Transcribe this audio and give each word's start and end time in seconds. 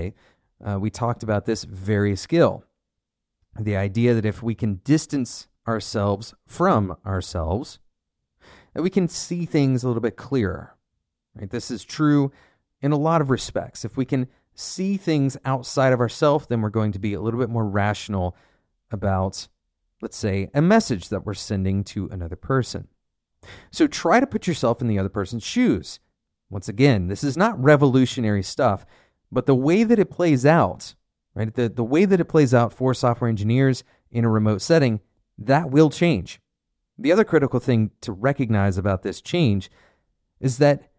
uh, 0.00 0.78
we 0.78 0.90
talked 0.90 1.22
about 1.22 1.46
this 1.46 1.64
very 1.64 2.16
skill. 2.16 2.64
The 3.58 3.76
idea 3.76 4.14
that 4.14 4.26
if 4.26 4.42
we 4.42 4.54
can 4.54 4.76
distance 4.84 5.48
ourselves 5.66 6.34
from 6.46 6.96
ourselves, 7.04 7.78
that 8.74 8.82
we 8.82 8.90
can 8.90 9.08
see 9.08 9.46
things 9.46 9.82
a 9.82 9.86
little 9.88 10.02
bit 10.02 10.16
clearer. 10.16 10.76
Right? 11.34 11.50
This 11.50 11.70
is 11.70 11.84
true 11.84 12.32
in 12.82 12.92
a 12.92 12.98
lot 12.98 13.20
of 13.20 13.30
respects. 13.30 13.84
If 13.84 13.96
we 13.96 14.04
can 14.04 14.28
see 14.54 14.96
things 14.96 15.36
outside 15.44 15.92
of 15.92 16.00
ourselves, 16.00 16.46
then 16.46 16.60
we're 16.60 16.70
going 16.70 16.92
to 16.92 16.98
be 16.98 17.14
a 17.14 17.20
little 17.20 17.40
bit 17.40 17.50
more 17.50 17.66
rational 17.66 18.36
about, 18.90 19.48
let's 20.00 20.16
say, 20.16 20.50
a 20.54 20.62
message 20.62 21.08
that 21.08 21.24
we're 21.24 21.34
sending 21.34 21.84
to 21.84 22.08
another 22.10 22.36
person. 22.36 22.88
So 23.70 23.86
try 23.86 24.20
to 24.20 24.26
put 24.26 24.46
yourself 24.46 24.80
in 24.80 24.88
the 24.88 24.98
other 24.98 25.08
person's 25.08 25.44
shoes. 25.44 26.00
Once 26.50 26.68
again, 26.68 27.08
this 27.08 27.24
is 27.24 27.36
not 27.36 27.62
revolutionary 27.62 28.42
stuff, 28.42 28.86
but 29.30 29.46
the 29.46 29.54
way 29.54 29.84
that 29.84 29.98
it 29.98 30.10
plays 30.10 30.46
out, 30.46 30.94
right? 31.34 31.52
The, 31.52 31.68
the 31.68 31.84
way 31.84 32.04
that 32.04 32.20
it 32.20 32.26
plays 32.26 32.54
out 32.54 32.72
for 32.72 32.94
software 32.94 33.28
engineers 33.28 33.84
in 34.10 34.24
a 34.24 34.30
remote 34.30 34.62
setting, 34.62 35.00
that 35.38 35.70
will 35.70 35.90
change. 35.90 36.40
The 36.98 37.12
other 37.12 37.24
critical 37.24 37.60
thing 37.60 37.90
to 38.00 38.12
recognize 38.12 38.78
about 38.78 39.02
this 39.02 39.20
change 39.20 39.70
is 40.40 40.58
that 40.58 40.90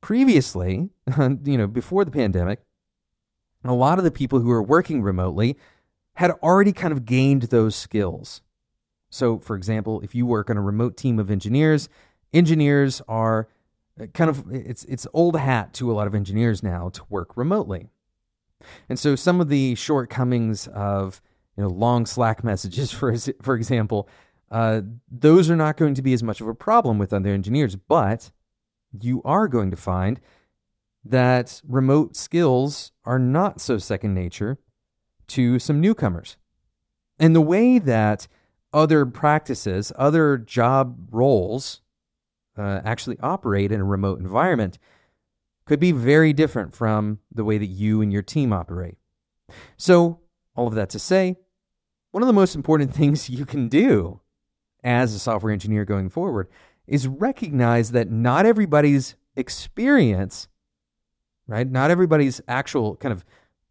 previously, 0.00 0.90
you 1.18 1.58
know, 1.58 1.66
before 1.66 2.04
the 2.04 2.10
pandemic, 2.10 2.60
a 3.64 3.74
lot 3.74 3.98
of 3.98 4.04
the 4.04 4.10
people 4.10 4.40
who 4.40 4.48
were 4.48 4.62
working 4.62 5.02
remotely 5.02 5.56
had 6.14 6.30
already 6.42 6.72
kind 6.72 6.92
of 6.92 7.04
gained 7.04 7.42
those 7.44 7.74
skills. 7.74 8.42
So, 9.10 9.38
for 9.38 9.56
example, 9.56 10.00
if 10.02 10.14
you 10.14 10.24
work 10.24 10.50
on 10.50 10.56
a 10.56 10.62
remote 10.62 10.96
team 10.96 11.18
of 11.18 11.30
engineers, 11.30 11.88
engineers 12.32 13.02
are 13.08 13.48
kind 14.08 14.30
of 14.30 14.44
it's 14.52 14.84
it's 14.84 15.06
old 15.12 15.36
hat 15.36 15.72
to 15.74 15.90
a 15.90 15.94
lot 15.94 16.06
of 16.06 16.14
engineers 16.14 16.62
now 16.62 16.88
to 16.90 17.02
work 17.08 17.36
remotely. 17.36 17.90
And 18.88 18.98
so 18.98 19.16
some 19.16 19.40
of 19.40 19.48
the 19.48 19.74
shortcomings 19.74 20.66
of 20.68 21.20
you 21.56 21.62
know 21.62 21.68
long 21.70 22.06
Slack 22.06 22.44
messages, 22.44 22.90
for 22.92 23.14
for 23.42 23.54
example, 23.54 24.08
uh, 24.50 24.82
those 25.10 25.50
are 25.50 25.56
not 25.56 25.76
going 25.76 25.94
to 25.94 26.02
be 26.02 26.12
as 26.12 26.22
much 26.22 26.40
of 26.40 26.48
a 26.48 26.54
problem 26.54 26.98
with 26.98 27.12
other 27.12 27.30
engineers. 27.30 27.76
But 27.76 28.30
you 29.00 29.22
are 29.24 29.48
going 29.48 29.70
to 29.70 29.76
find 29.76 30.20
that 31.04 31.62
remote 31.66 32.16
skills 32.16 32.92
are 33.04 33.18
not 33.18 33.60
so 33.60 33.78
second 33.78 34.14
nature 34.14 34.58
to 35.28 35.58
some 35.58 35.80
newcomers. 35.80 36.36
And 37.18 37.34
the 37.34 37.40
way 37.40 37.78
that 37.78 38.26
other 38.72 39.06
practices, 39.06 39.92
other 39.96 40.38
job 40.38 41.08
roles 41.10 41.80
uh, 42.60 42.82
actually 42.84 43.18
operate 43.22 43.72
in 43.72 43.80
a 43.80 43.84
remote 43.84 44.20
environment 44.20 44.78
could 45.64 45.80
be 45.80 45.92
very 45.92 46.32
different 46.32 46.74
from 46.74 47.18
the 47.32 47.44
way 47.44 47.56
that 47.56 47.66
you 47.66 48.02
and 48.02 48.12
your 48.12 48.22
team 48.22 48.52
operate. 48.52 48.96
So, 49.76 50.20
all 50.54 50.66
of 50.66 50.74
that 50.74 50.90
to 50.90 50.98
say, 50.98 51.36
one 52.10 52.22
of 52.22 52.26
the 52.26 52.32
most 52.32 52.54
important 52.54 52.94
things 53.00 53.30
you 53.30 53.46
can 53.46 53.68
do 53.68 54.20
as 54.82 55.14
a 55.14 55.18
software 55.18 55.52
engineer 55.52 55.84
going 55.84 56.08
forward 56.08 56.48
is 56.86 57.06
recognize 57.06 57.92
that 57.92 58.10
not 58.10 58.46
everybody's 58.46 59.14
experience, 59.36 60.48
right? 61.46 61.70
Not 61.70 61.90
everybody's 61.90 62.40
actual 62.48 62.96
kind 62.96 63.12
of 63.12 63.24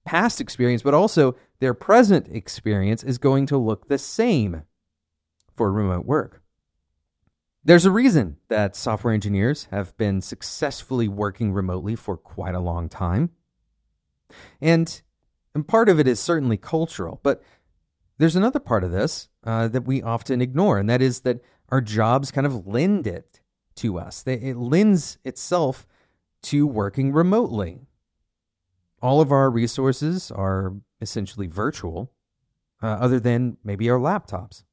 past 0.06 0.40
experience, 0.40 0.82
but 0.82 0.94
also 0.94 1.36
their 1.60 1.74
present 1.74 2.28
experience 2.32 3.04
is 3.04 3.18
going 3.18 3.46
to 3.48 3.58
look 3.58 3.88
the 3.88 3.98
same 3.98 4.64
for 5.56 5.72
remote 5.72 6.06
work. 6.06 6.42
There's 7.64 7.86
a 7.86 7.92
reason 7.92 8.38
that 8.48 8.76
software 8.76 9.14
engineers 9.14 9.68
have 9.72 9.96
been 9.98 10.22
successfully 10.22 11.08
working 11.08 11.52
remotely 11.52 11.96
for 11.96 12.16
quite 12.16 12.56
a 12.56 12.60
long 12.60 12.88
time. 12.88 13.32
And, 14.62 15.02
and 15.54 15.68
part 15.68 15.90
of 15.90 16.00
it 16.00 16.08
is 16.08 16.20
certainly 16.20 16.56
cultural, 16.58 17.20
but 17.22 17.44
there's 18.18 18.36
another 18.36 18.60
part 18.60 18.84
of 18.84 18.92
this 18.92 19.30
uh, 19.44 19.68
that 19.70 19.86
we 19.86 20.02
often 20.02 20.42
ignore, 20.42 20.78
and 20.78 20.90
that 20.90 21.02
is 21.02 21.22
that 21.22 21.42
our 21.70 21.82
jobs 21.82 22.32
kind 22.32 22.48
of 22.48 22.68
lend 22.68 23.08
it 23.08 23.42
to 23.76 23.98
us. 23.98 24.24
It 24.26 24.58
lends 24.58 25.18
itself 25.24 25.86
to 26.44 26.66
working 26.68 27.12
remotely. 27.12 27.88
All 29.02 29.22
of 29.22 29.32
our 29.32 29.50
resources 29.50 30.32
are 30.32 30.76
essentially 31.02 31.48
virtual, 31.48 32.12
uh, 32.82 32.88
other 32.88 33.20
than 33.20 33.58
maybe 33.64 33.90
our 33.90 34.00
laptops. 34.00 34.64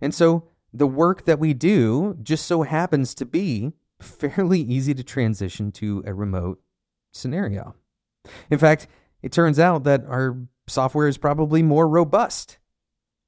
And 0.00 0.14
so 0.14 0.49
the 0.72 0.86
work 0.86 1.24
that 1.24 1.38
we 1.38 1.54
do 1.54 2.16
just 2.22 2.46
so 2.46 2.62
happens 2.62 3.14
to 3.16 3.26
be 3.26 3.72
fairly 4.00 4.60
easy 4.60 4.94
to 4.94 5.02
transition 5.02 5.72
to 5.72 6.02
a 6.06 6.14
remote 6.14 6.60
scenario. 7.12 7.74
In 8.50 8.58
fact, 8.58 8.86
it 9.22 9.32
turns 9.32 9.58
out 9.58 9.84
that 9.84 10.04
our 10.06 10.38
software 10.66 11.08
is 11.08 11.18
probably 11.18 11.62
more 11.62 11.88
robust. 11.88 12.58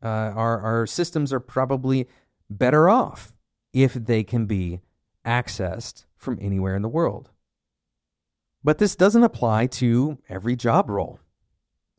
Uh, 0.02 0.06
our, 0.06 0.60
our 0.60 0.86
systems 0.86 1.32
are 1.32 1.40
probably 1.40 2.08
better 2.48 2.88
off 2.88 3.32
if 3.72 3.94
they 3.94 4.22
can 4.24 4.46
be 4.46 4.80
accessed 5.24 6.04
from 6.16 6.38
anywhere 6.40 6.76
in 6.76 6.82
the 6.82 6.88
world. 6.88 7.30
But 8.64 8.78
this 8.78 8.94
doesn't 8.94 9.24
apply 9.24 9.66
to 9.66 10.18
every 10.28 10.56
job 10.56 10.88
role. 10.88 11.18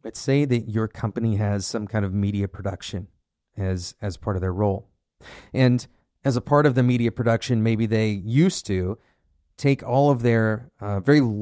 Let's 0.03 0.19
say 0.19 0.45
that 0.45 0.69
your 0.69 0.87
company 0.87 1.35
has 1.37 1.65
some 1.65 1.87
kind 1.87 2.05
of 2.05 2.13
media 2.13 2.47
production 2.47 3.07
as, 3.57 3.95
as 4.01 4.17
part 4.17 4.35
of 4.35 4.41
their 4.41 4.53
role. 4.53 4.89
And 5.53 5.85
as 6.23 6.35
a 6.35 6.41
part 6.41 6.65
of 6.65 6.75
the 6.75 6.83
media 6.83 7.11
production, 7.11 7.63
maybe 7.63 7.85
they 7.85 8.09
used 8.09 8.65
to 8.67 8.97
take 9.57 9.83
all 9.83 10.09
of 10.09 10.21
their 10.21 10.71
uh, 10.79 10.99
very 10.99 11.21
large 11.21 11.41